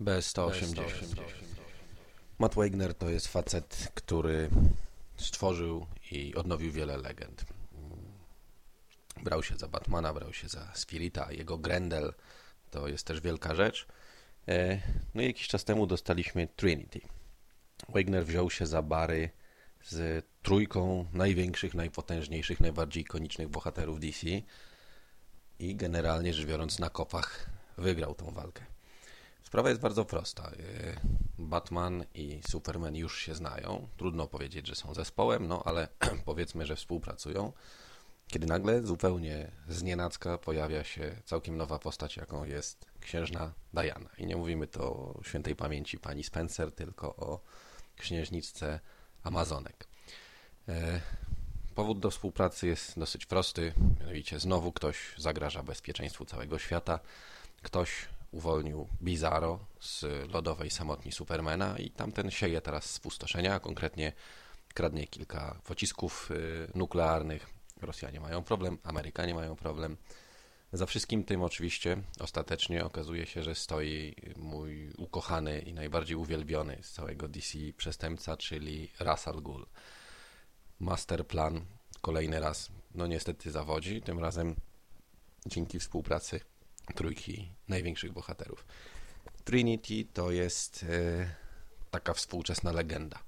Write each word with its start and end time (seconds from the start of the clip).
B180. 0.00 1.14
Matt 2.38 2.54
Wagner 2.54 2.94
to 2.94 3.10
jest 3.10 3.28
facet, 3.28 3.88
który 3.94 4.50
stworzył 5.16 5.86
i 6.10 6.34
odnowił 6.34 6.72
wiele 6.72 6.96
legend. 6.96 7.44
Brał 9.22 9.42
się 9.42 9.56
za 9.56 9.68
Batmana, 9.68 10.14
brał 10.14 10.32
się 10.32 10.48
za 10.48 10.72
Spirita, 10.74 11.32
jego 11.32 11.58
Grendel 11.58 12.12
to 12.70 12.88
jest 12.88 13.06
też 13.06 13.20
wielka 13.20 13.54
rzecz. 13.54 13.86
E, 14.48 14.80
no 15.14 15.22
i 15.22 15.26
jakiś 15.26 15.48
czas 15.48 15.64
temu 15.64 15.86
dostaliśmy 15.86 16.48
Trinity. 16.56 17.00
Wagner 17.88 18.26
wziął 18.26 18.50
się 18.50 18.66
za 18.66 18.82
bary 18.82 19.30
z 19.84 20.26
trójką 20.42 21.06
największych, 21.12 21.74
najpotężniejszych, 21.74 22.60
najbardziej 22.60 23.02
ikonicznych 23.02 23.48
bohaterów 23.48 24.00
DC 24.00 24.26
i 25.58 25.76
generalnie 25.76 26.34
rzecz 26.34 26.46
biorąc 26.46 26.78
na 26.78 26.90
kopach 26.90 27.50
wygrał 27.78 28.14
tą 28.14 28.30
walkę. 28.30 28.75
Sprawa 29.46 29.68
jest 29.68 29.80
bardzo 29.80 30.04
prosta. 30.04 30.50
Y, 30.50 30.96
Batman 31.38 32.04
i 32.14 32.40
Superman 32.48 32.96
już 32.96 33.18
się 33.20 33.34
znają. 33.34 33.88
Trudno 33.96 34.26
powiedzieć, 34.26 34.66
że 34.66 34.74
są 34.74 34.94
zespołem, 34.94 35.46
no 35.46 35.62
ale 35.64 35.88
powiedzmy, 36.24 36.66
że 36.66 36.76
współpracują. 36.76 37.52
Kiedy 38.28 38.46
nagle 38.46 38.82
zupełnie 38.82 39.50
znienacka 39.68 40.38
pojawia 40.38 40.84
się 40.84 41.16
całkiem 41.24 41.56
nowa 41.56 41.78
postać, 41.78 42.16
jaką 42.16 42.44
jest 42.44 42.86
księżna 43.00 43.52
Diana. 43.74 44.10
I 44.18 44.26
nie 44.26 44.36
mówimy 44.36 44.66
to 44.66 44.82
o 44.82 45.20
świętej 45.24 45.56
pamięci 45.56 45.98
pani 45.98 46.24
Spencer, 46.24 46.72
tylko 46.72 47.16
o 47.16 47.40
księżniczce 47.96 48.80
Amazonek. 49.22 49.86
Y, 50.68 50.72
powód 51.74 52.00
do 52.00 52.10
współpracy 52.10 52.66
jest 52.66 52.98
dosyć 52.98 53.26
prosty, 53.26 53.72
mianowicie 54.00 54.40
znowu 54.40 54.72
ktoś 54.72 55.14
zagraża 55.16 55.62
bezpieczeństwu 55.62 56.24
całego 56.24 56.58
świata, 56.58 57.00
ktoś 57.62 58.08
uwolnił 58.36 58.88
Bizarro 59.02 59.58
z 59.80 60.04
lodowej 60.32 60.70
samotni 60.70 61.12
Supermana 61.12 61.78
i 61.78 61.90
tamten 61.90 62.30
sieje 62.30 62.60
teraz 62.60 62.90
spustoszenia, 62.90 63.60
konkretnie 63.60 64.12
kradnie 64.74 65.06
kilka 65.06 65.60
pocisków 65.64 66.30
y, 66.30 66.70
nuklearnych. 66.74 67.46
Rosjanie 67.82 68.20
mają 68.20 68.44
problem, 68.44 68.78
Amerykanie 68.82 69.34
mają 69.34 69.56
problem. 69.56 69.96
Za 70.72 70.86
wszystkim 70.86 71.24
tym 71.24 71.42
oczywiście 71.42 71.96
ostatecznie 72.20 72.84
okazuje 72.84 73.26
się, 73.26 73.42
że 73.42 73.54
stoi 73.54 74.14
mój 74.36 74.92
ukochany 74.98 75.60
i 75.60 75.74
najbardziej 75.74 76.16
uwielbiony 76.16 76.78
z 76.82 76.92
całego 76.92 77.28
DC 77.28 77.58
przestępca, 77.76 78.36
czyli 78.36 78.90
Russell 79.00 79.42
Ghul. 79.42 79.66
Masterplan 80.80 81.64
kolejny 82.00 82.40
raz, 82.40 82.68
no 82.94 83.06
niestety 83.06 83.50
zawodzi, 83.50 84.02
tym 84.02 84.18
razem 84.18 84.56
dzięki 85.46 85.78
współpracy 85.78 86.40
trójki 86.94 87.52
największych 87.68 88.12
bohaterów. 88.12 88.66
Trinity 89.44 90.04
to 90.12 90.30
jest 90.30 90.82
e, 90.88 91.34
taka 91.90 92.14
współczesna 92.14 92.72
legenda. 92.72 93.18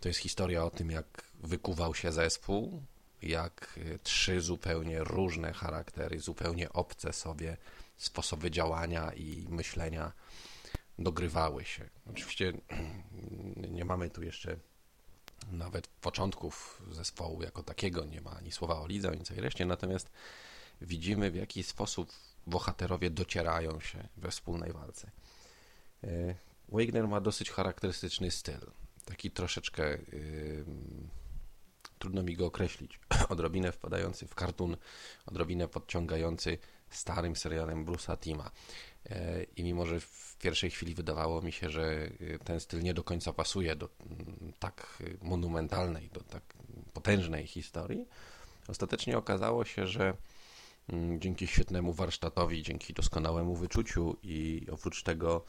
To 0.00 0.08
jest 0.08 0.20
historia 0.20 0.64
o 0.64 0.70
tym, 0.70 0.90
jak 0.90 1.22
wykuwał 1.40 1.94
się 1.94 2.12
zespół, 2.12 2.82
jak 3.22 3.78
e, 3.94 3.98
trzy 3.98 4.40
zupełnie 4.40 5.04
różne 5.04 5.52
charaktery, 5.52 6.20
zupełnie 6.20 6.72
obce 6.72 7.12
sobie 7.12 7.56
sposoby 7.96 8.50
działania 8.50 9.12
i 9.12 9.46
myślenia 9.48 10.12
dogrywały 10.98 11.64
się. 11.64 11.88
Oczywiście 12.10 12.52
nie 13.70 13.84
mamy 13.84 14.10
tu 14.10 14.22
jeszcze 14.22 14.56
nawet 15.52 15.86
początków 15.86 16.82
zespołu 16.90 17.42
jako 17.42 17.62
takiego, 17.62 18.04
nie 18.04 18.20
ma 18.20 18.30
ani 18.30 18.52
słowa 18.52 18.80
o 18.80 18.86
lidze, 18.86 19.08
ani 19.10 19.24
całej 19.24 19.42
reszcie, 19.42 19.66
natomiast 19.66 20.10
widzimy 20.80 21.30
w 21.30 21.36
jaki 21.36 21.62
sposób 21.62 22.12
bohaterowie 22.48 23.10
docierają 23.10 23.80
się 23.80 24.08
we 24.16 24.30
wspólnej 24.30 24.72
walce. 24.72 25.10
E, 26.04 26.34
Wagner 26.68 27.08
ma 27.08 27.20
dosyć 27.20 27.50
charakterystyczny 27.50 28.30
styl, 28.30 28.60
taki 29.04 29.30
troszeczkę 29.30 29.90
yy, 30.12 30.64
trudno 31.98 32.22
mi 32.22 32.36
go 32.36 32.46
określić, 32.46 33.00
odrobinę 33.28 33.72
wpadający 33.72 34.26
w 34.26 34.34
kartun, 34.34 34.76
odrobinę 35.26 35.68
podciągający 35.68 36.58
starym 36.90 37.36
serialem 37.36 37.86
Bruce'a 37.86 38.18
Tima. 38.18 38.50
E, 39.10 39.42
I 39.56 39.64
mimo, 39.64 39.86
że 39.86 40.00
w 40.00 40.36
pierwszej 40.38 40.70
chwili 40.70 40.94
wydawało 40.94 41.42
mi 41.42 41.52
się, 41.52 41.70
że 41.70 41.84
e, 41.84 42.38
ten 42.38 42.60
styl 42.60 42.82
nie 42.82 42.94
do 42.94 43.04
końca 43.04 43.32
pasuje 43.32 43.76
do 43.76 43.88
tak 44.58 45.02
monumentalnej, 45.22 46.10
do 46.10 46.20
tak 46.20 46.42
potężnej 46.92 47.46
historii, 47.46 48.08
ostatecznie 48.68 49.18
okazało 49.18 49.64
się, 49.64 49.86
że 49.86 50.16
dzięki 51.18 51.46
świetnemu 51.46 51.92
warsztatowi, 51.92 52.62
dzięki 52.62 52.94
doskonałemu 52.94 53.56
wyczuciu 53.56 54.16
i 54.22 54.66
oprócz 54.72 55.02
tego 55.02 55.44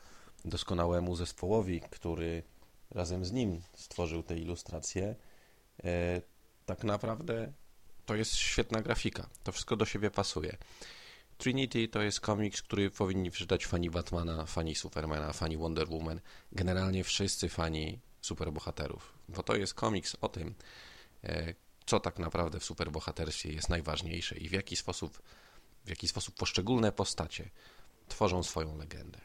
doskonałemu 0.46 1.16
zespołowi, 1.16 1.82
który 1.92 2.44
razem 2.92 3.26
z 3.26 3.32
nim 3.32 3.62
stworzył 3.76 4.24
te 4.24 4.38
ilustracje, 4.38 5.16
e, 5.84 6.22
tak 6.66 6.84
naprawdę 6.84 7.54
to 8.06 8.16
jest 8.16 8.36
świetna 8.36 8.82
grafika. 8.82 9.30
To 9.44 9.52
wszystko 9.52 9.76
do 9.76 9.86
siebie 9.86 10.12
pasuje. 10.12 10.58
Trinity 11.38 11.88
to 11.88 12.02
jest 12.02 12.20
komiks, 12.20 12.62
który 12.62 12.90
powinni 12.90 13.32
przeczytać 13.32 13.66
fani 13.66 13.90
Batmana, 13.90 14.46
fani 14.46 14.76
Supermana, 14.76 15.34
fani 15.34 15.58
Wonder 15.58 15.90
Woman, 15.90 16.20
generalnie 16.52 17.04
wszyscy 17.04 17.50
fani 17.50 18.00
superbohaterów, 18.22 19.14
bo 19.30 19.44
to 19.44 19.56
jest 19.56 19.74
komiks 19.74 20.18
o 20.22 20.30
tym, 20.30 20.56
e, 21.24 21.54
co 21.90 22.00
tak 22.00 22.20
naprawdę 22.20 22.60
w 22.60 22.64
superbohaterstwie 22.64 23.54
jest 23.54 23.70
najważniejsze 23.70 24.38
i 24.38 24.50
w 24.50 24.52
jaki 24.52 24.76
sposób, 24.76 25.22
w 25.86 25.90
jaki 25.90 26.08
sposób 26.08 26.36
poszczególne 26.36 26.92
postacie 26.92 27.50
tworzą 28.08 28.44
swoją 28.44 28.78
legendę. 28.78 29.20